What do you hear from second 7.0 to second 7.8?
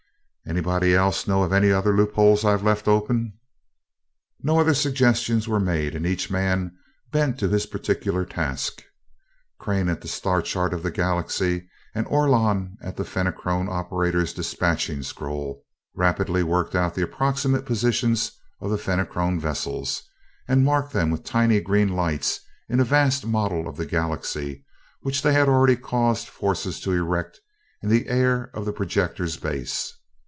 bent to his